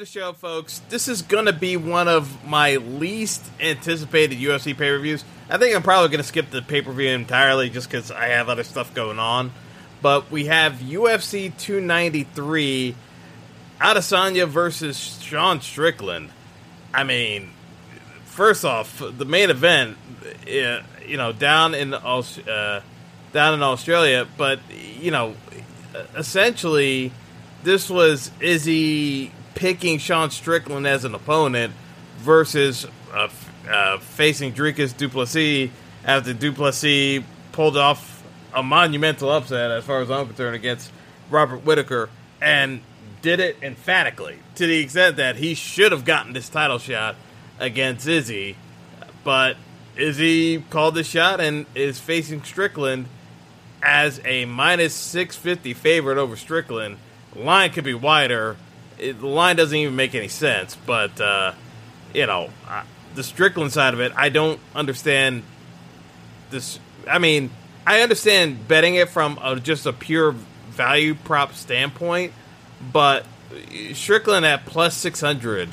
[0.00, 0.80] The show, folks.
[0.88, 5.26] This is going to be one of my least anticipated UFC pay per views.
[5.50, 8.28] I think I'm probably going to skip the pay per view entirely just because I
[8.28, 9.52] have other stuff going on.
[10.00, 12.94] But we have UFC 293
[13.78, 16.30] Adesanya versus Sean Strickland.
[16.94, 17.50] I mean,
[18.24, 22.80] first off, the main event, uh, you know, down in uh,
[23.34, 24.60] down in Australia, but
[24.98, 25.36] you know,
[26.16, 27.12] essentially,
[27.64, 31.74] this was Izzy picking Sean Strickland as an opponent
[32.16, 33.28] versus uh,
[33.70, 35.70] uh, facing Dricus Du Plessis
[36.02, 37.22] after Du Plessis
[37.52, 40.90] pulled off a monumental upset, as far as I'm concerned, against
[41.28, 42.08] Robert Whitaker,
[42.40, 42.80] and
[43.20, 47.16] did it emphatically to the extent that he should have gotten this title shot
[47.58, 48.56] against Izzy,
[49.24, 49.58] but
[49.94, 53.08] Izzy called the shot and is facing Strickland
[53.82, 56.96] as a minus 650 favorite over Strickland.
[57.36, 58.56] line could be wider
[59.00, 60.76] it, the line doesn't even make any sense.
[60.86, 61.52] But uh,
[62.14, 62.84] you know, uh,
[63.14, 65.42] the Strickland side of it, I don't understand.
[66.50, 67.50] This, I mean,
[67.86, 70.32] I understand betting it from a, just a pure
[70.70, 72.32] value prop standpoint,
[72.92, 73.24] but
[73.94, 75.68] Strickland at plus six hundred,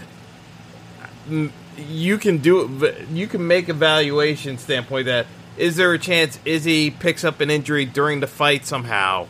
[1.77, 3.07] you can do it.
[3.09, 7.49] you can make a valuation standpoint that is there a chance Izzy picks up an
[7.49, 9.27] injury during the fight somehow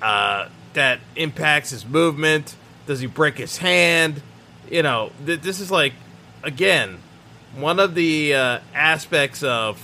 [0.00, 2.54] uh, that impacts his movement
[2.86, 4.22] does he break his hand?
[4.70, 5.92] You know, th- this is like,
[6.42, 6.98] again,
[7.56, 9.80] one of the uh, aspects of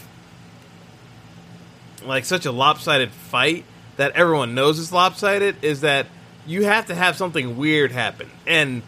[2.05, 3.65] like such a lopsided fight
[3.97, 6.07] that everyone knows is lopsided is that
[6.47, 8.31] you have to have something weird happen.
[8.47, 8.83] And,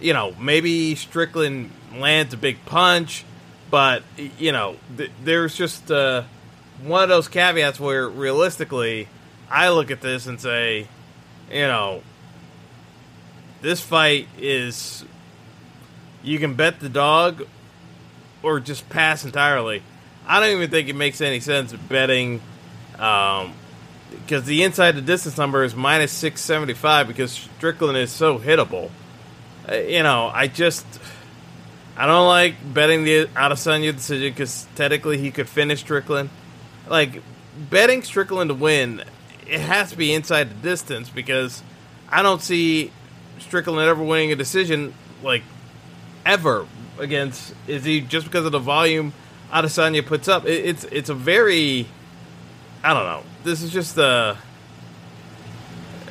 [0.00, 3.24] you know, maybe Strickland lands a big punch,
[3.70, 4.02] but,
[4.38, 6.22] you know, th- there's just uh,
[6.82, 9.08] one of those caveats where realistically,
[9.50, 10.88] I look at this and say,
[11.50, 12.02] you know,
[13.62, 15.04] this fight is
[16.22, 17.46] you can bet the dog
[18.42, 19.82] or just pass entirely.
[20.26, 22.40] I don't even think it makes any sense betting
[22.98, 23.54] um,
[24.10, 28.90] because the inside the distance number is minus 675 because Strickland is so hittable.
[29.68, 30.84] Uh, you know, I just
[31.96, 36.30] I don't like betting the Adesanya decision because technically he could finish Strickland.
[36.88, 37.22] Like
[37.70, 39.04] betting Strickland to win,
[39.46, 41.62] it has to be inside the distance because
[42.08, 42.90] I don't see
[43.42, 45.42] Strickland ever winning a decision like
[46.24, 46.66] ever
[46.98, 49.12] against Izzy just because of the volume
[49.52, 50.46] Adesanya puts up.
[50.46, 51.86] It, it's it's a very
[52.82, 53.22] I don't know.
[53.44, 54.34] This is just uh,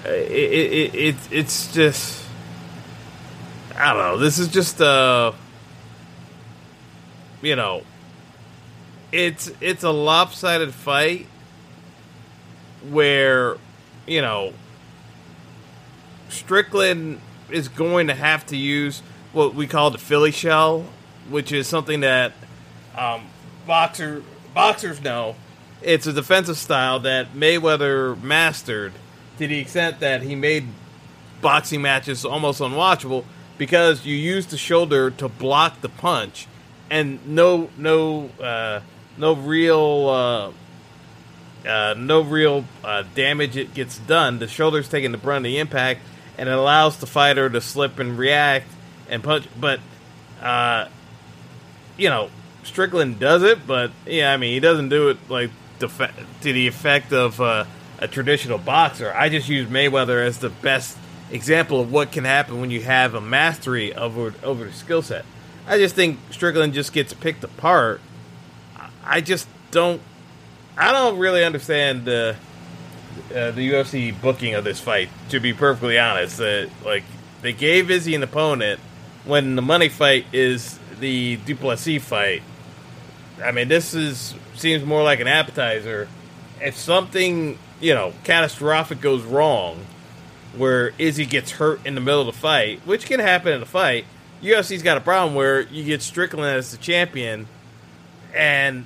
[0.06, 2.24] a it, it, it, it's just
[3.75, 4.18] I don't know.
[4.18, 5.34] This is just a
[7.42, 7.81] you know
[9.12, 11.28] it's it's a lopsided fight
[12.90, 13.58] where
[14.08, 14.53] you know
[16.31, 19.02] Strickland is going to have to use
[19.34, 20.86] what we call the Philly shell,
[21.30, 22.34] which is something that
[22.97, 23.28] um,
[23.68, 25.36] boxer boxers know.
[25.81, 28.94] It's a defensive style that Mayweather mastered
[29.38, 30.68] to the extent that he made
[31.42, 33.25] boxing matches almost unwatchable
[33.58, 36.48] because you use the shoulder to block the punch,
[36.90, 38.81] and no no uh,
[39.18, 40.53] no real
[41.66, 44.40] uh, uh, no real uh, damage it gets done.
[44.40, 46.02] The shoulder's taking the brunt of the impact,
[46.41, 48.66] and it allows the fighter to slip and react
[49.07, 49.47] and punch.
[49.59, 49.79] But,
[50.41, 50.88] uh,
[51.97, 52.31] you know,
[52.63, 55.88] Strickland does it, but yeah, I mean, he doesn't do it like to
[56.41, 57.66] the effect of uh,
[58.00, 59.13] a traditional boxer.
[59.16, 60.97] I just use Mayweather as the best
[61.30, 65.25] example of what can happen when you have a mastery over over the skill set.
[65.68, 68.01] I just think Strickland just gets picked apart.
[69.06, 70.01] I just don't.
[70.75, 72.10] I don't really understand.
[72.10, 72.33] Uh,
[73.34, 75.10] uh, the UFC booking of this fight.
[75.30, 77.04] To be perfectly honest, that like
[77.42, 78.80] they gave Izzy an opponent
[79.25, 82.44] when the money fight is the Du Plessis fight.
[83.44, 86.08] I mean, this is seems more like an appetizer.
[86.60, 89.86] If something you know catastrophic goes wrong,
[90.56, 93.66] where Izzy gets hurt in the middle of the fight, which can happen in a
[93.66, 94.06] fight,
[94.42, 97.48] UFC's got a problem where you get Strickland as the champion,
[98.34, 98.86] and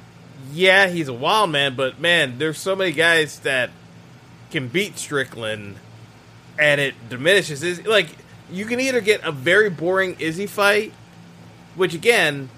[0.52, 3.70] yeah, he's a wild man, but man, there's so many guys that
[4.56, 5.76] can beat Strickland,
[6.58, 8.08] and it diminishes his like
[8.50, 10.94] you can either get a very boring Izzy fight,
[11.76, 12.50] which again,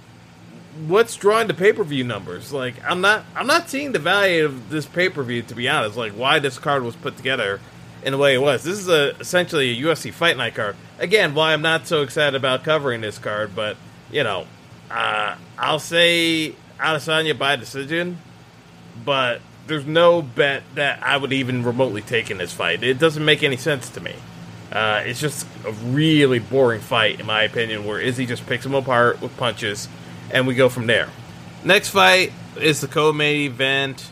[0.86, 2.54] what's drawing the pay per view numbers?
[2.54, 5.68] Like, I'm not, I'm not seeing the value of this pay per view to be
[5.68, 5.98] honest.
[5.98, 7.60] Like, why this card was put together
[8.04, 8.64] in the way it was.
[8.64, 10.76] This is a essentially a UFC Fight Night card.
[11.00, 13.76] Again, why I'm not so excited about covering this card, but
[14.12, 14.46] you know,
[14.92, 18.20] uh, I'll say Adesanya by decision,
[19.04, 22.84] but there's no bet that I would even remotely take in this fight.
[22.84, 24.16] It doesn't make any sense to me.
[24.72, 28.74] Uh, it's just a really boring fight, in my opinion, where Izzy just picks him
[28.74, 29.88] apart with punches,
[30.30, 31.10] and we go from there.
[31.64, 34.12] Next fight is the co-main event: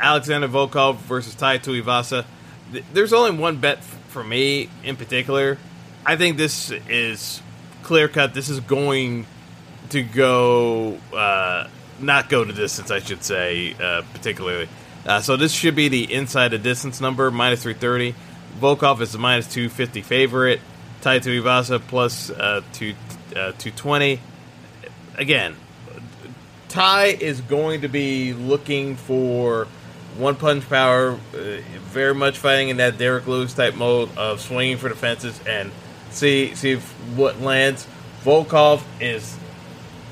[0.00, 2.24] Alexander Volkov versus Tai Tuivasa.
[2.92, 5.58] There's only one bet for me in particular.
[6.04, 7.40] I think this is
[7.82, 8.34] clear cut.
[8.34, 9.26] This is going
[9.90, 11.68] to go uh,
[12.04, 14.68] not go to distance, I should say, uh, particularly.
[15.06, 18.14] Uh, so this should be the inside the distance number, minus 330.
[18.60, 20.60] Volkov is the minus 250 favorite.
[21.00, 22.94] Tai Tuivasa plus, uh, two,
[23.30, 24.20] uh, 220.
[25.16, 25.56] Again,
[26.68, 29.66] Tai is going to be looking for
[30.16, 31.16] one punch power, uh,
[31.90, 35.70] very much fighting in that Derrick Lewis type mode of swinging for the fences and
[36.10, 36.76] see see
[37.16, 37.86] what lands.
[38.24, 39.36] Volkov is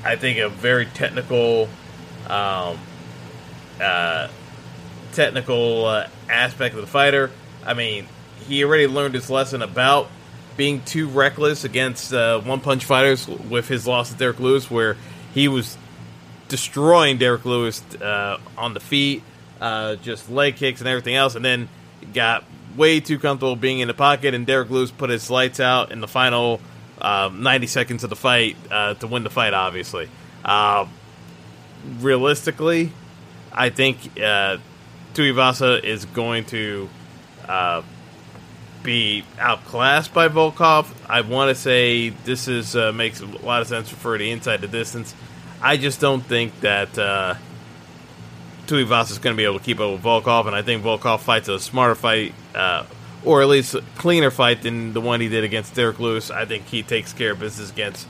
[0.03, 1.69] I think a very technical,
[2.27, 2.79] um,
[3.81, 4.27] uh,
[5.13, 7.31] technical uh, aspect of the fighter.
[7.65, 8.07] I mean,
[8.47, 10.09] he already learned his lesson about
[10.57, 14.97] being too reckless against uh, one punch fighters with his loss to Derrick Lewis, where
[15.33, 15.77] he was
[16.47, 19.23] destroying Derrick Lewis uh, on the feet,
[19.59, 21.69] uh, just leg kicks and everything else, and then
[22.13, 22.43] got
[22.75, 26.01] way too comfortable being in the pocket, and Derrick Lewis put his lights out in
[26.01, 26.59] the final
[27.01, 30.09] uh, 90 seconds of the fight uh, to win the fight, obviously.
[31.99, 32.91] Realistically,
[33.51, 34.57] I think uh,
[35.13, 36.89] Tuivasa is going to
[37.47, 37.81] uh,
[38.83, 40.87] be outclassed by Volkov.
[41.09, 44.61] I want to say this is uh, makes a lot of sense for the inside
[44.61, 45.13] the distance.
[45.61, 47.35] I just don't think that uh,
[48.67, 51.19] Tuivasa is going to be able to keep up with Volkov, and I think Volkov
[51.21, 52.85] fights a smarter fight uh,
[53.25, 56.29] or at least cleaner fight than the one he did against Derrick Lewis.
[56.31, 58.07] I think he takes care of business against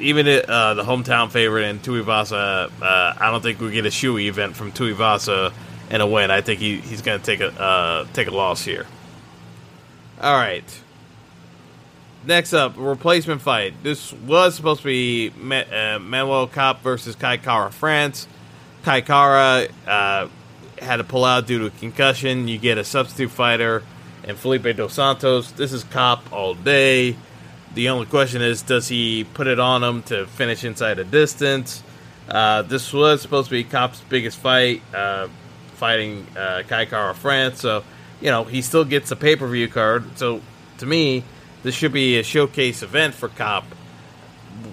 [0.00, 2.70] even uh, the hometown favorite and Tuivasa.
[2.82, 5.52] Uh, I don't think we get a shoe event from Tuivasa
[5.90, 6.30] in a win.
[6.30, 8.86] I think he, he's going to take a uh, take a loss here.
[10.20, 10.64] All right.
[12.26, 13.74] Next up, replacement fight.
[13.82, 18.26] This was supposed to be uh, Manel Kape versus Kai Kara France.
[18.82, 20.28] Kai Kara uh,
[20.78, 22.48] had to pull out due to concussion.
[22.48, 23.82] You get a substitute fighter
[24.24, 25.52] and Felipe Dos Santos.
[25.52, 27.16] This is Kape all day.
[27.74, 31.82] The only question is, does he put it on him to finish inside a distance?
[32.28, 35.28] Uh, this was supposed to be Kape's biggest fight, uh,
[35.74, 37.60] fighting uh, Kai Kara France.
[37.60, 37.84] So,
[38.20, 40.18] you know, he still gets a pay per view card.
[40.18, 40.40] So,
[40.78, 41.24] to me,
[41.62, 43.64] this should be a showcase event for Kape.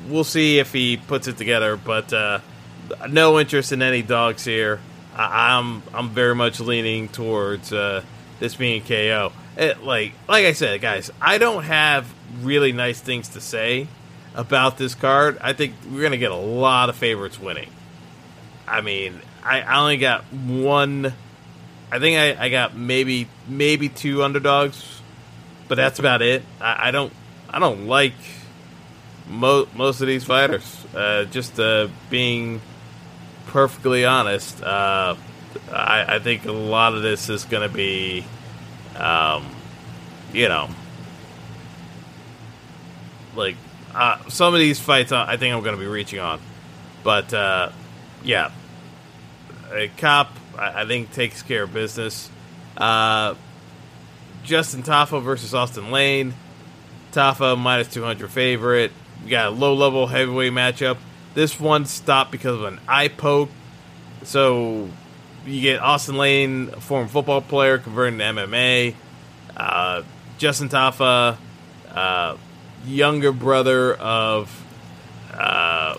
[0.08, 2.40] We'll see if he puts it together, but uh,
[3.10, 4.80] no interest in any dogs here.
[5.16, 8.04] I- am I'm, I'm very much leaning towards uh,
[8.40, 12.12] this being KO it, like like I said, guys, I don't have
[12.42, 13.88] really nice things to say
[14.34, 15.38] about this card.
[15.42, 17.70] I think we're gonna get a lot of favorites winning.
[18.68, 21.14] I mean, I, I only got one.
[21.92, 25.02] I think I, I got maybe maybe two underdogs,
[25.68, 26.44] but that's about it.
[26.60, 27.12] I, I don't
[27.50, 28.14] I don't like
[29.28, 30.86] mo- most of these fighters.
[30.96, 32.62] Uh, just uh, being
[33.48, 35.16] perfectly honest, uh,
[35.72, 38.24] I, I think a lot of this is going to be
[38.96, 39.50] um,
[40.34, 40.70] you know,
[43.36, 43.56] like
[43.94, 46.40] uh, some of these fights, uh, I think I'm going to be reaching on,
[47.04, 47.72] but uh,
[48.24, 48.52] yeah,
[49.72, 52.30] a Kape I, I think takes care of business.
[52.78, 53.36] Uh,
[54.44, 56.34] Justin Tafa versus Austin Lane.
[57.12, 58.92] Tafa minus 200 favorite.
[59.24, 60.98] We got a low level heavyweight matchup.
[61.34, 63.50] This one stopped because of an eye poke.
[64.24, 64.90] So
[65.46, 68.96] you get Austin Lane, former football player, converting to MMA.
[69.56, 70.04] Uh,
[70.38, 71.38] Justin Tafa,
[71.94, 72.38] uh,
[72.86, 74.66] younger brother of
[75.34, 75.98] uh,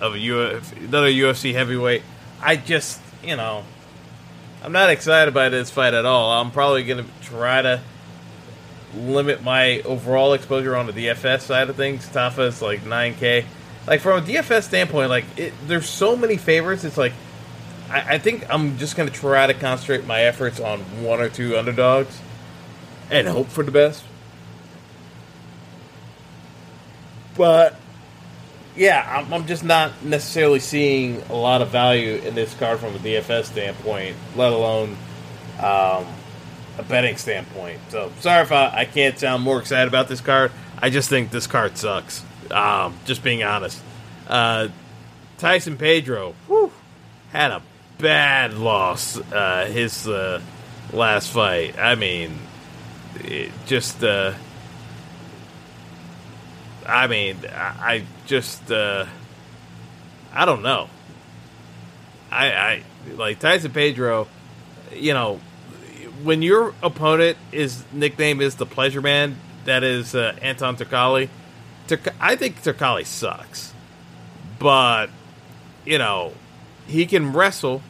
[0.00, 2.02] of Uf- another UFC heavyweight.
[2.40, 3.64] I just, you know,
[4.62, 6.30] I'm not excited by this fight at all.
[6.40, 7.80] I'm probably going to try to
[8.94, 12.08] limit my overall exposure on the DFS side of things.
[12.08, 13.44] Tafa is like 9K.
[13.86, 16.84] Like from a DFS standpoint, like it, there's so many favorites.
[16.84, 17.12] It's like
[17.90, 21.28] I, I think I'm just going to try to concentrate my efforts on one or
[21.28, 22.20] two underdogs
[23.10, 24.04] and hope for the best.
[27.38, 27.76] But
[28.76, 32.94] yeah, I'm, I'm, just not necessarily seeing a lot of value in this card from
[32.96, 34.96] a DFS standpoint, let alone
[35.58, 36.04] um,
[36.76, 37.80] a betting standpoint.
[37.90, 40.50] So sorry if I, I can't sound more excited about this card.
[40.76, 42.24] I just think this card sucks.
[42.50, 43.80] Um, just being honest.
[44.26, 44.68] Uh,
[45.38, 46.72] Tyson Pedro whew,
[47.30, 47.62] had a
[47.98, 50.40] bad loss uh, his uh,
[50.92, 51.78] last fight.
[51.78, 52.36] I mean,
[53.20, 54.02] it just.
[56.88, 58.70] I mean, I, just.
[58.72, 59.06] Uh,
[60.32, 60.88] I don't know.
[62.30, 62.82] I, I
[63.16, 64.28] like Tyson Pedro.
[64.92, 65.40] You know,
[66.22, 71.28] when your opponent is nickname is the Pleasure Man, that is uh, Anton Turkalj.
[72.20, 73.72] I think Turkalj sucks,
[74.58, 75.08] but
[75.84, 76.32] you know
[76.86, 77.82] he can wrestle.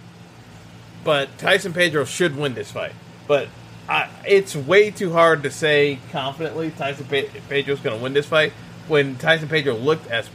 [1.04, 2.92] But Tyson Pedro should win this fight.
[3.26, 3.48] But
[3.88, 8.26] I, it's way too hard to say confidently Tyson Pe- Pedro's going to win this
[8.26, 8.52] fight
[8.88, 10.28] when Tyson Pedro looked as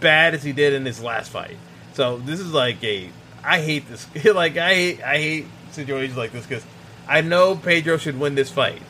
[0.00, 1.56] bad as he did in his last fight.
[1.94, 3.10] So this is like a
[3.42, 4.06] I hate this.
[4.34, 6.64] like I hate I hate situations like this because
[7.08, 8.82] I know Pedro should win this fight.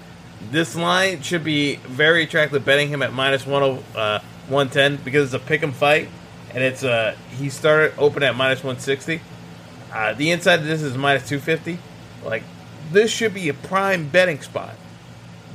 [0.50, 5.32] This line should be very attractive betting him at minus one uh, one ten because
[5.32, 6.08] it's a pick 'em fight
[6.54, 9.20] and it's uh he started open at minus one sixty.
[9.92, 11.78] Uh, the inside of this is minus two fifty.
[12.24, 12.42] Like
[12.92, 14.74] this should be a prime betting spot.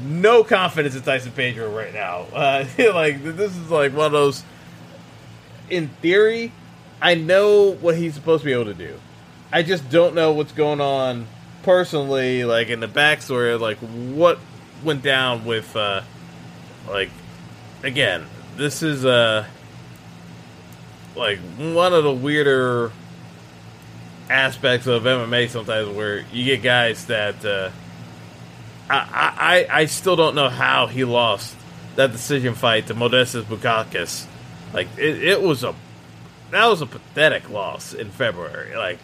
[0.02, 2.26] No confidence in Tyson Pedro right now.
[2.34, 4.44] Uh, like this is like one of those.
[5.70, 6.52] In theory,
[7.02, 9.00] I know what he's supposed to be able to do.
[9.52, 11.28] I just don't know what's going on
[11.64, 14.40] personally, like in the backstory, like what
[14.84, 16.02] went down with, uh,
[16.88, 17.10] like,
[17.84, 18.26] again,
[18.58, 19.46] this is uh,
[21.16, 22.92] like one of the weirder
[24.30, 27.72] aspects of MMA sometimes where you get guys that uh,
[28.90, 31.56] I, I I still don't know how he lost
[31.96, 34.26] that decision fight to Modestas Bukauskas.
[34.74, 35.76] Like it, it was a
[36.52, 38.76] that was a pathetic loss in February.
[38.76, 39.00] Like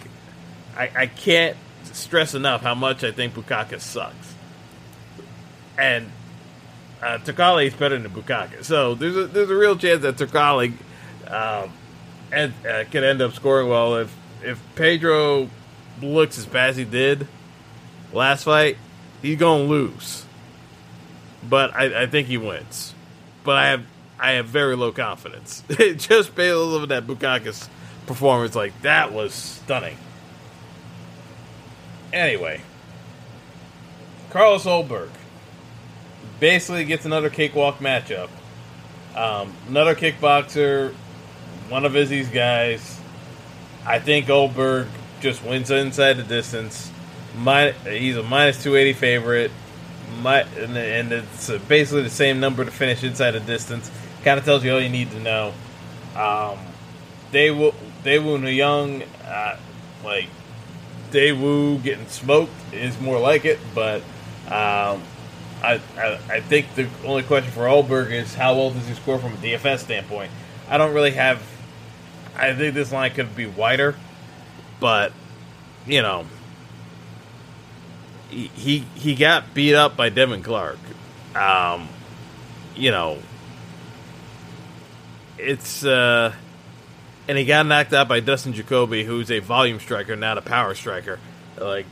[0.76, 4.34] I, I can't stress enough how much I think Bukauskas sucks.
[5.78, 6.12] And
[7.02, 8.66] uh, Turkalj is better than Bukauskas.
[8.66, 10.74] So there's a, there's a real chance that Turkalj
[11.28, 11.72] um,
[12.32, 15.50] and, uh, could end up scoring well if if Pedro
[16.02, 17.28] looks as bad as he did
[18.14, 18.78] last fight.
[19.22, 20.26] He's gonna lose,
[21.48, 22.94] but I, I think he wins.
[23.44, 23.84] But I have
[24.20, 25.64] I have very low confidence.
[25.70, 27.68] Just based on that Bukauskas
[28.08, 29.98] performance, like that was stunning.
[32.14, 32.62] Anyway,
[34.30, 35.10] Carlos Ulberg
[36.40, 38.30] basically gets another cakewalk matchup.
[39.16, 40.94] Um, another kickboxer,
[41.70, 43.00] one of Izzy's guys.
[43.86, 44.88] I think Olberg
[45.22, 46.92] just wins inside the distance.
[47.38, 49.52] My, he's a minus 280 favorite.
[50.22, 53.92] My, and, and it's basically the same number to finish inside the distance.
[54.24, 55.54] Kind of tells you all you need to know.
[56.16, 56.58] Um.
[57.36, 57.74] They will
[58.06, 59.58] Young, uh,
[60.06, 60.30] like
[61.12, 64.02] Da Woon getting smoked is more like it, but
[64.46, 65.02] um,
[65.62, 69.20] I, I, I think the only question for Ulberg is how well does he score
[69.20, 70.32] from a DFS standpoint.
[70.70, 71.42] I don't really have.
[72.38, 73.96] I think this line could be wider,
[74.80, 75.12] but
[75.86, 76.26] you know,
[78.30, 80.80] he he, got beat up by Devin Clark.
[81.36, 81.88] Um,
[82.76, 83.20] you know,
[85.38, 86.34] it's uh,
[87.28, 90.76] and he got knocked out by Dustin Jacoby, who's a volume striker, not a power
[90.76, 91.20] striker.
[91.60, 91.86] Like,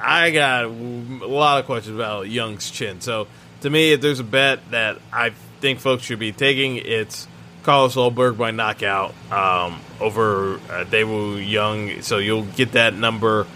[0.00, 3.00] I got a lot of questions about Jung's chin.
[3.00, 3.28] So,
[3.62, 7.26] to me, if there's a bet that I think folks should be taking, it's
[7.62, 12.02] Carlos Ulberg by knockout um, over uh, Da Woon Jung.
[12.02, 13.46] So you'll get that number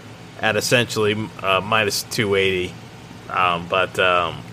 [0.43, 2.73] at essentially uh, minus 280.
[3.29, 4.43] Um, but um,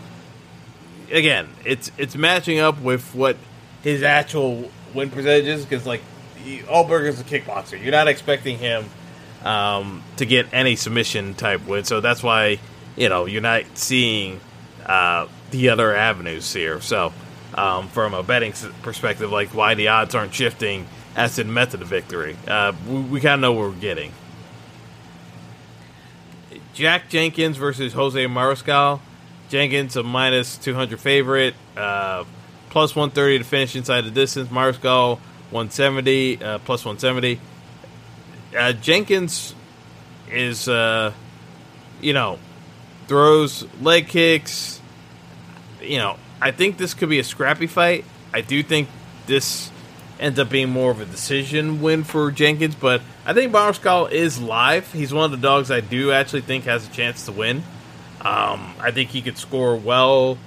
[1.11, 3.37] again, it's it's matching up with what
[3.83, 6.01] his actual win percentages because like
[6.47, 7.83] is a kickboxer.
[7.83, 8.85] You're not expecting him
[9.45, 12.61] um, to get any submission type win, so that's why
[12.97, 14.41] you know you're not seeing
[14.87, 16.81] uh, the other avenues here.
[16.81, 17.13] So
[17.55, 21.89] um, from a betting perspective, like why the odds aren't shifting as the method of
[21.89, 24.13] victory, uh, we, we kind of know what we're getting.
[26.75, 29.01] Jack Jenkins versus Jose Mariscal.
[29.49, 32.25] Jenkins a minus 200 favorite, uh,
[32.69, 34.49] plus 130 to finish inside the distance.
[34.49, 35.19] Mariscal
[35.51, 37.41] 170 uh, plus 170.
[38.57, 39.55] Uh, Jenkins
[40.31, 41.13] is, uh,
[42.01, 42.39] you know,
[43.09, 44.81] throws leg kicks.
[45.83, 48.05] You know, I think this could be a scrappy fight.
[48.33, 48.89] I do think
[49.27, 49.71] this
[50.21, 54.41] ends up being more of a decision win for Jenkins, but I think Mariscal is
[54.41, 54.93] live.
[54.93, 57.65] He's one of the dogs I do actually think has a chance to win.
[58.21, 60.39] Um, I think he could score well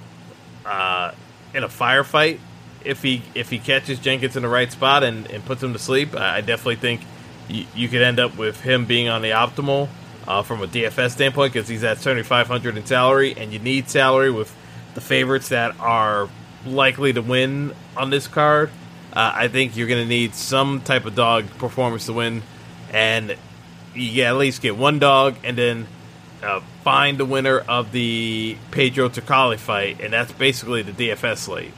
[0.64, 1.12] uh,
[1.52, 2.38] in a firefight
[2.84, 5.78] if he if he catches Jenkins in the right spot and, and puts him to
[5.78, 7.00] sleep, I definitely think
[7.48, 9.88] you, you could end up with him being on the optimal
[10.28, 14.30] uh, from a DFS standpoint because he's at 7,500 in salary, and you need salary
[14.30, 14.54] with
[14.94, 16.28] the favorites that are
[16.64, 18.70] likely to win on this card.
[19.14, 22.42] Uh, I think you're going to need some type of dog performance to win,
[22.92, 23.36] and
[23.94, 25.86] you at least get one dog, and then
[26.42, 31.72] uh, find the winner of the Pedro Turkalj fight, and that's basically the DFS slate.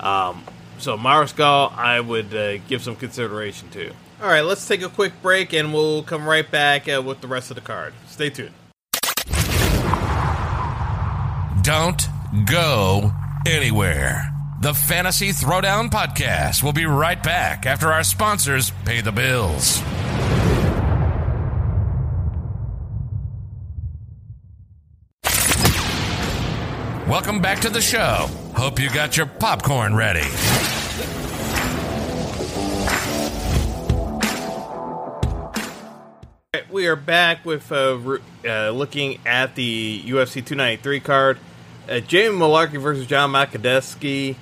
[0.00, 0.44] Um,
[0.78, 3.92] so Mariscal, I would uh, give some consideration to.
[4.20, 7.26] All right, let's take a quick break, and we'll come right back uh, with the
[7.26, 7.94] rest of the card.
[8.06, 8.54] Stay tuned.
[11.62, 12.06] Don't
[12.44, 13.12] go
[13.46, 14.31] anywhere.
[14.62, 19.82] The Fantasy Throwdown Podcast will be right back after our sponsors pay the bills.
[27.08, 28.28] Welcome back to the show.
[28.54, 30.20] Hope you got your popcorn ready.
[36.70, 37.98] We are back with uh,
[38.44, 41.38] uh, looking at the UFC 293 card.
[41.88, 44.36] Uh, Jamie Mullarkey versus John Makdessi.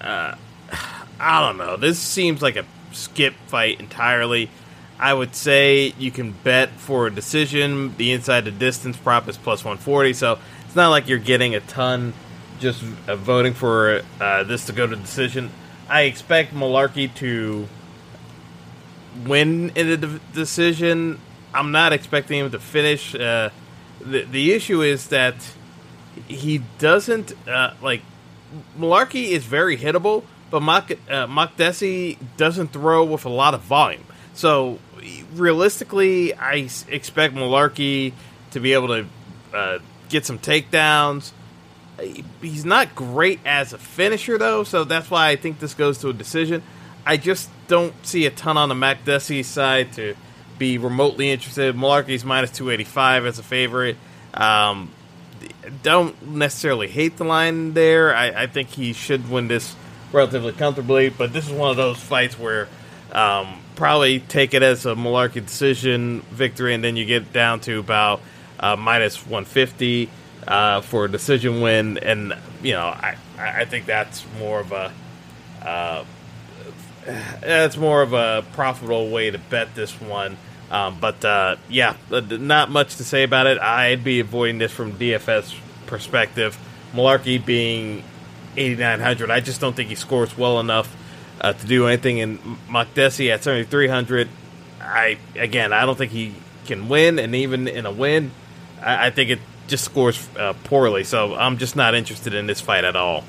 [0.00, 0.36] Uh,
[1.20, 1.76] I don't know.
[1.76, 4.50] This seems like a skip fight entirely.
[4.98, 7.94] I would say you can bet for a decision.
[7.96, 11.60] The inside the distance prop is plus 140, so it's not like you're getting a
[11.60, 12.14] ton
[12.58, 15.50] just uh, voting for uh, this to go to decision.
[15.88, 17.68] I expect Mullarkey to
[19.26, 21.20] win in a de- decision.
[21.54, 23.14] I'm not expecting him to finish.
[23.14, 23.50] Uh,
[24.00, 25.34] the the issue is that
[26.28, 28.02] he doesn't uh, like
[28.78, 31.46] Mullarkey is very hittable, but Mock, uh,
[32.36, 34.04] doesn't throw with a lot of volume.
[34.34, 34.78] So
[35.34, 38.12] realistically, I expect Mullarkey
[38.52, 39.06] to be able to
[39.54, 41.32] uh, get some takedowns.
[42.42, 46.10] He's not great as a finisher though, so that's why I think this goes to
[46.10, 46.62] a decision.
[47.06, 50.14] I just don't see a ton on the Makdessi side to
[50.58, 51.74] be remotely interested.
[51.74, 53.96] Mullarkey's minus 285 as a favorite.
[54.34, 54.90] Um,
[55.82, 58.14] don't necessarily hate the line there.
[58.14, 59.74] I, I, think he should win this
[60.12, 62.68] relatively comfortably, but this is one of those fights where
[63.12, 67.78] um, probably take it as a Mullarkey decision victory, and then you get down to
[67.78, 68.20] about
[68.60, 70.08] uh, minus 150
[70.46, 71.98] uh, for a decision win.
[71.98, 74.92] And, you know, I, I think that's more of a.
[75.62, 76.04] Uh,
[77.40, 80.36] that's more of a profitable way to bet this one
[80.70, 83.58] um, but uh, yeah, uh, not much to say about it.
[83.58, 85.54] I'd be avoiding this from DFS
[85.86, 86.58] perspective.
[86.92, 88.02] Mullarkey being
[88.56, 90.94] 8,900, I just don't think he scores well enough
[91.40, 92.20] uh, to do anything.
[92.20, 94.28] And Makdessi at 7,300,
[94.80, 96.34] I again, I don't think he
[96.66, 97.18] can win.
[97.18, 98.32] And even in a win,
[98.80, 101.04] I, I think it just scores uh, poorly.
[101.04, 103.24] So I'm just not interested in this fight at all.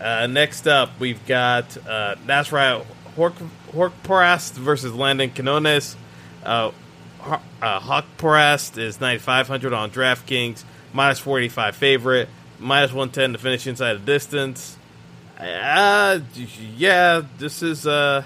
[0.00, 2.84] Uh, next up, we've got uh, Nasrat
[3.16, 5.96] Haqparast versus Landon Quinones.
[6.44, 6.72] Uh,
[7.22, 12.28] uh, Haqparast is 9,500 on DraftKings, minus 45 favorite,
[12.58, 14.76] minus 110 to finish inside the distance.
[15.38, 16.20] Uh,
[16.76, 17.86] yeah, this is.
[17.86, 18.24] Uh,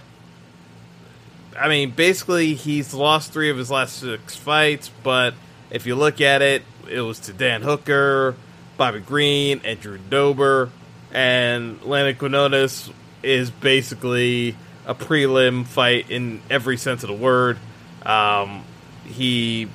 [1.59, 5.35] I mean, basically, he's lost three of his last six fights, but
[5.70, 8.37] if you look at it, it was to Dan Hooker,
[8.76, 10.70] Bobby Green, and Drew Dober,
[11.12, 12.90] and Landon Quinones
[13.22, 17.59] is basically a prelim fight in every sense of the word.
[18.07, 18.64] Um,
[19.05, 19.69] he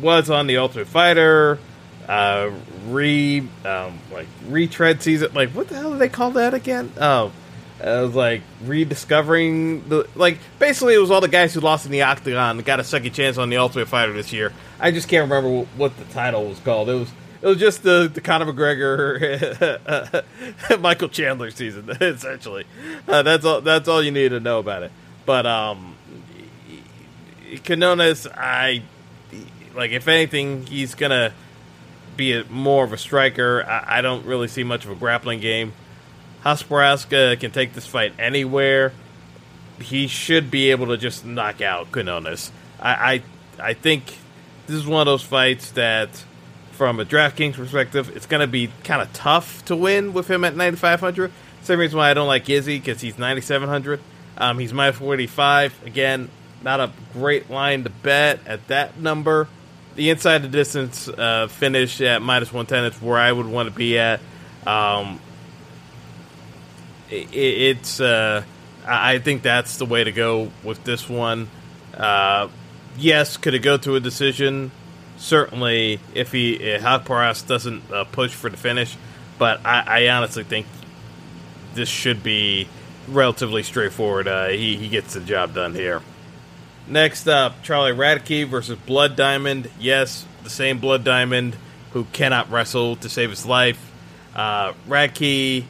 [0.00, 1.58] was on the Ultimate Fighter.
[2.08, 2.50] Uh,
[2.88, 5.32] re um, like retread season.
[5.32, 6.92] Like what the hell do they call that again?
[7.00, 7.30] Oh,
[7.78, 10.38] was like rediscovering the like.
[10.58, 13.38] Basically, it was all the guys who lost in the Octagon got a second chance
[13.38, 14.52] on the Ultimate Fighter this year.
[14.80, 16.88] I just can't remember what the title was called.
[16.88, 19.20] It was it was just the, the Conor McGregor
[20.80, 22.64] Michael Chandler season essentially.
[23.08, 23.60] Uh, that's all.
[23.60, 24.92] That's all you need to know about it.
[25.26, 25.96] But um,
[27.58, 28.82] Quinones, I
[29.74, 29.90] like.
[29.92, 31.32] If anything, he's gonna
[32.16, 33.64] be a, more of a striker.
[33.66, 35.72] I, I, don't really see much of a grappling game.
[36.44, 38.92] Haqparast can take this fight anywhere.
[39.80, 42.52] He should be able to just knock out Quinones.
[42.78, 43.22] I,
[43.58, 44.18] I, I think
[44.66, 46.24] this is one of those fights that,
[46.72, 50.44] from a DraftKings perspective, it's going to be kind of tough to win with him
[50.44, 51.32] at 9,500.
[51.62, 54.00] Same reason why I don't like Izzy because he's 9,700.
[54.38, 55.86] Um, he's minus 45.
[55.86, 56.30] Again,
[56.62, 59.48] not a great line to bet at that number.
[59.96, 63.74] The inside the distance uh, finish at minus 110 is where I would want to
[63.74, 64.20] be at.
[64.66, 65.20] Um,
[67.10, 68.44] it, it's uh,
[68.86, 71.48] I think that's the way to go with this one.
[71.94, 72.48] Uh,
[72.96, 74.70] yes, could it go to a decision?
[75.18, 78.96] Certainly, if he if Haqparast doesn't uh, push for the finish,
[79.38, 80.66] but I, I, honestly think
[81.74, 82.68] this should be
[83.06, 84.28] relatively straightforward.
[84.28, 86.00] Uh, he he gets the job done here.
[86.90, 89.70] Next up, Charlie Radtke versus Blood Diamond.
[89.78, 91.56] Yes, the same Blood Diamond
[91.92, 93.78] who cannot wrestle to save his life.
[94.34, 95.66] Uh, Radtke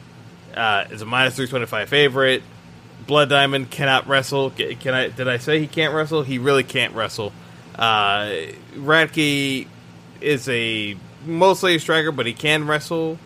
[0.55, 2.41] uh, is a minus 325 favorite.
[3.05, 4.49] Blood Diamond cannot wrestle.
[4.49, 5.09] Can I?
[5.09, 6.23] Did I say he can't wrestle?
[6.23, 7.33] He really can't wrestle.
[7.75, 8.31] Uh,
[8.73, 9.67] Radtke
[10.21, 13.19] is a mostly a striker, but he can wrestle.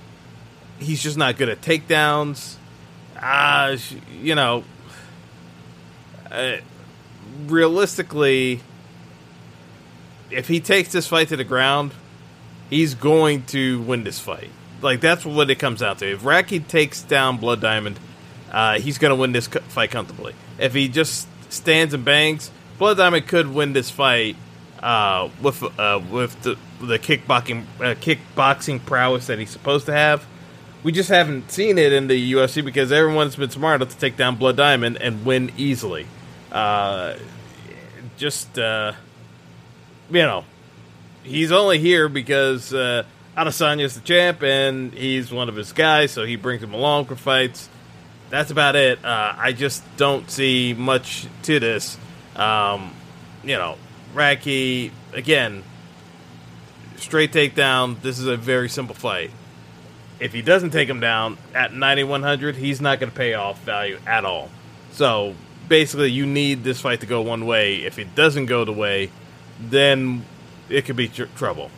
[0.80, 2.56] He's just not good at takedowns.
[3.18, 3.78] Uh,
[4.22, 4.66] you know,
[6.30, 6.58] uh,
[7.48, 8.62] realistically,
[10.32, 11.94] if he takes this fight to the ground,
[12.70, 14.50] he's going to win this fight.
[14.82, 16.12] Like that's what it comes out to.
[16.12, 18.00] If Radtke takes down Blood Diamond,
[18.52, 20.36] uh, he's going to win this fight comfortably.
[20.60, 24.36] If he just stands and bangs, Blood Diamond could win this fight
[24.82, 30.26] uh, with uh, with the the kickboxing uh, kickboxing prowess that he's supposed to have.
[30.84, 34.18] We just haven't seen it in the UFC because everyone's been smart enough to take
[34.18, 36.06] down Blood Diamond and win easily.
[36.52, 37.16] Uh,
[38.18, 38.94] just uh,
[40.10, 40.46] you know,
[41.24, 43.04] he's only here because uh,
[43.38, 47.16] Adesanya's the champ and he's one of his guys, so he brings him along for
[47.16, 47.70] fights.
[48.30, 49.04] That's about it.
[49.04, 51.98] Uh, I just don't see much to this.
[52.36, 52.94] Um,
[53.44, 53.78] you know,
[54.14, 55.64] Radtke again,
[56.98, 58.02] straight takedown.
[58.02, 59.32] This is a very simple fight.
[60.20, 64.00] If he doesn't take him down at 9100, he's not going to pay off value
[64.08, 64.50] at all.
[64.92, 65.36] So
[65.68, 67.78] basically, you need this fight to go one way.
[67.78, 69.12] If it doesn't go the way,
[69.60, 70.26] then
[70.70, 71.72] it could be tr- trouble.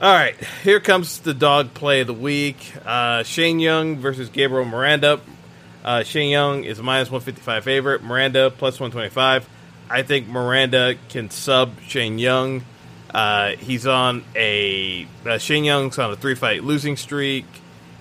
[0.00, 2.72] All right, here comes the dog play of the week.
[2.84, 5.20] Uh, Shane Young versus Gabriel Miranda.
[5.84, 8.02] Uh, Shane Young is minus 155 favorite.
[8.02, 9.48] Miranda plus 125.
[9.88, 12.64] I think Miranda can sub Shane Young.
[13.12, 17.46] Uh, he's on a uh, Shane Young's on a three fight losing streak.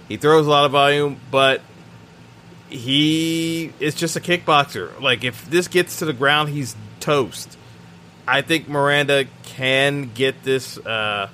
[0.07, 1.61] He throws a lot of volume, but
[2.73, 4.99] he is just a kickboxer.
[4.99, 7.57] Like if this gets to the ground, he's toast.
[8.27, 11.29] I think Miranda can get this uh,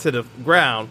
[0.00, 0.90] to the ground,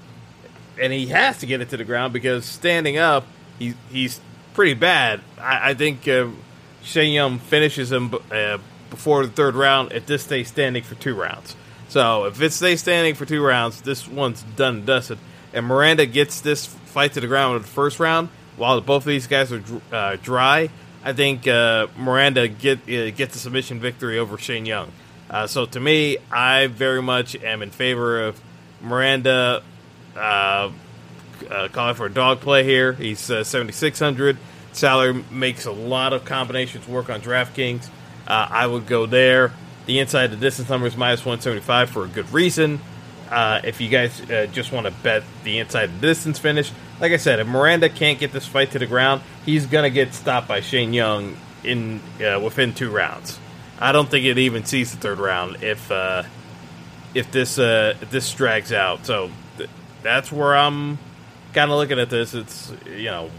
[0.82, 3.26] and he has to get it to the ground because standing up,
[3.60, 4.20] he, he's
[4.54, 5.22] pretty bad.
[5.38, 6.28] I, I think uh,
[6.84, 8.58] Shane finishes him uh,
[8.90, 11.56] before the third round if this stays standing for two rounds.
[11.90, 15.20] So if it stays standing for two rounds, this one's done and dusted.
[15.54, 19.08] And Miranda gets this fight to the ground in the first round, while both of
[19.08, 20.70] these guys are uh, dry.
[21.04, 24.92] I think uh, Miranda get uh, gets a submission victory over Shane Young.
[25.30, 28.40] Uh, so to me, I very much am in favor of
[28.82, 29.64] Miranda
[30.16, 30.72] uh,
[31.72, 32.94] calling for a dog play here.
[32.94, 34.38] He's uh, 7,600.
[34.74, 37.90] Salary makes a lot of combinations work on DraftKings.
[38.28, 39.54] I would go there.
[39.86, 42.80] The inside the distance number is minus 175 for a good reason.
[43.30, 47.12] Uh, if you guys uh, just want to bet the inside the distance finish, like
[47.12, 50.48] I said, if Miranda can't get this fight to the ground, he's to get stopped
[50.48, 52.02] by Shane Young in
[52.40, 53.40] within two rounds.
[53.80, 56.24] I don't think it even sees the third round if uh,
[57.14, 59.06] if this uh, if this drags out.
[59.06, 59.70] So th-
[60.02, 60.98] that's where I'm
[61.54, 62.34] kind of looking at this.
[62.34, 63.30] It's you know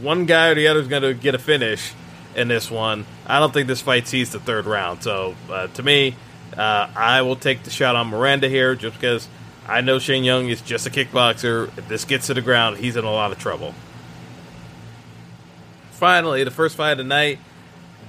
[0.00, 1.92] one guy or the other is going to get a finish
[2.34, 3.06] in this one.
[3.26, 5.02] I don't think this fight sees the third round.
[5.02, 6.14] So uh, to me,
[6.56, 9.28] uh, I will take the shot on Miranda here just because
[9.68, 11.76] I know Shane Young is just a kickboxer.
[11.76, 13.74] If this gets to the ground, he's in a lot of trouble.
[15.90, 17.38] Finally, the first fight of the night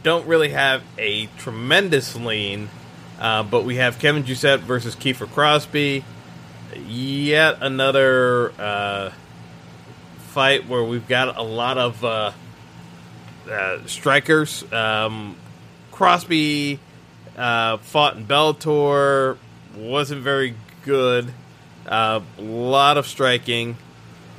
[0.04, 2.70] don't really have a tremendous lean,
[3.20, 6.06] uh, but we have Kevin Jousset versus Kiefer Crosby.
[6.86, 9.12] Yet another uh,
[10.30, 12.32] fight where we've got a lot of uh,
[13.50, 14.64] uh strikers.
[14.72, 15.36] Um,
[15.92, 16.80] Crosby
[17.36, 19.38] uh, fought in Bellator,
[19.76, 21.34] wasn't very good.
[21.88, 23.78] Uh, a lot of striking.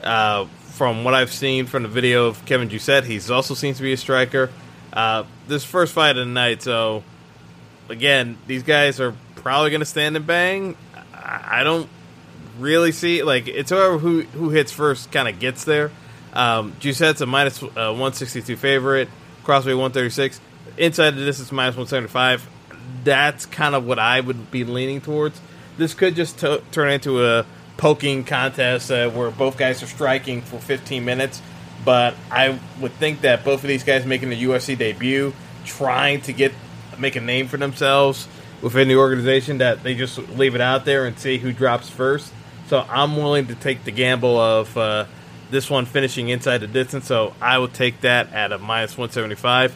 [0.02, 3.92] from what I've seen from the video of Kevin Jousset, he's also seems to be
[3.92, 4.50] a striker.
[4.92, 7.02] Uh, this first fight of the night, so
[7.88, 10.76] again, these guys are probably going to stand and bang.
[11.14, 11.88] I, don't
[12.58, 15.90] really see like it's whoever who who hits first kind of gets there.
[16.32, 19.08] Um, Jousset's a minus, uh, 162 favorite,
[19.44, 20.40] Crosby 136.
[20.76, 22.48] Inside of this is minus 175.
[23.04, 25.40] That's kind of what I would be leaning towards.
[25.78, 27.46] This could just t- turn into a
[27.78, 31.40] poking contest uh, where both guys are striking for 15 minutes
[31.84, 35.32] but I would think that both of these guys making the UFC debut,
[35.64, 36.52] trying to get
[36.98, 38.26] make a name for themselves
[38.60, 42.32] within the organization, that they just leave it out there and see who drops first.
[42.66, 45.06] So I'm willing to take the gamble of uh,
[45.50, 47.06] this one finishing inside the distance.
[47.06, 49.74] So I would take that at a minus 175.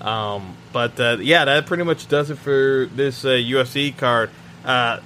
[0.00, 4.30] Um, but uh, yeah, that pretty much does it for this uh, UFC card.
[4.64, 5.00] Uh,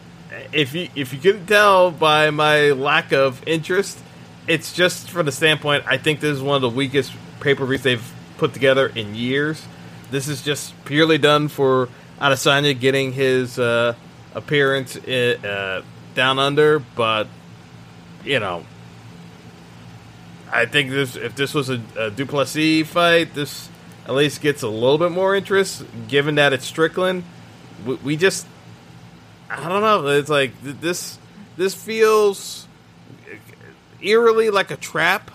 [0.53, 3.99] if you if you couldn't tell by my lack of interest,
[4.47, 5.85] it's just from the standpoint.
[5.87, 9.15] I think this is one of the weakest pay per views they've put together in
[9.15, 9.65] years.
[10.11, 11.89] this is just purely done for
[12.21, 13.95] Adesanya getting his uh,
[14.35, 15.83] appearance uh,
[16.15, 17.27] down under, but
[18.25, 18.65] you know,
[20.53, 23.69] I think this if this was a, a Du Plessis fight, this
[24.07, 27.25] at least gets a little bit more interest, given that it's Strickland.
[27.85, 28.47] We, we just,
[29.51, 30.07] I don't know.
[30.09, 31.19] It's like this.
[31.57, 32.67] This feels
[34.01, 35.31] eerily like a trap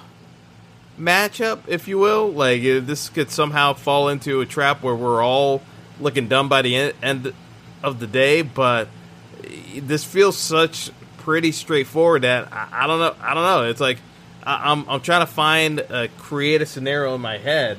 [0.99, 2.29] matchup, if you will.
[2.31, 5.61] Like this could somehow fall into a trap where we're all
[5.99, 7.33] looking dumb by the end
[7.83, 8.41] of the day.
[8.41, 8.89] But
[9.75, 13.15] this feels such pretty straightforward that I, don't know.
[13.21, 13.69] I don't know.
[13.69, 13.99] It's like
[14.43, 17.77] I, am I'm, I'm trying to find a creative scenario in my head,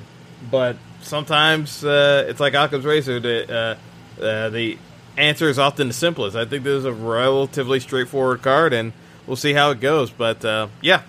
[0.50, 3.20] but sometimes uh, it's like Occam's razor.
[3.20, 3.78] The
[4.20, 4.78] uh, uh, the
[5.16, 6.36] answer is often the simplest.
[6.36, 8.92] I think this is a relatively straightforward card, and
[9.26, 10.10] we'll see how it goes.
[10.10, 11.02] But uh, yeah,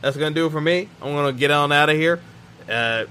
[0.00, 0.88] that's gonna do it for me.
[1.02, 2.20] I'm gonna get on out of here.
[2.68, 3.04] Uh,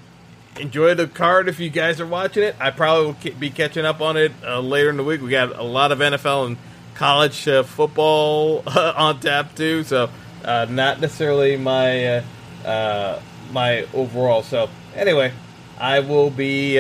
[0.60, 2.56] enjoy the card if you guys are watching it.
[2.60, 5.22] I probably will be catching up on it uh, later in the week.
[5.22, 6.58] We got a lot of NFL and
[6.96, 10.10] college uh, football on tap too, so
[10.44, 12.24] uh, not necessarily my
[12.66, 14.44] uh, my overall.
[14.44, 15.34] So anyway,
[15.78, 16.76] I will be.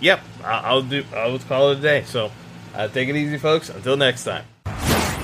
[0.00, 1.04] yep, I'll do.
[1.14, 2.02] I'll call it a day.
[2.04, 2.30] So
[2.78, 3.68] Uh, take it easy, folks.
[3.68, 4.44] Until next time.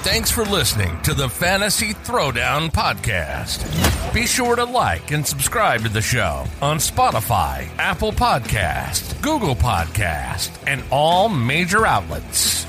[0.03, 3.65] Thanks for listening to the Fantasy Throwdown Podcast.
[4.13, 10.51] Be sure to like and subscribe to the show on Spotify, Apple Podcast, Google Podcast,
[10.67, 12.67] and all major outlets.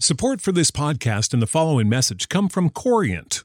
[0.00, 3.44] Support for this podcast and the following message come from Corient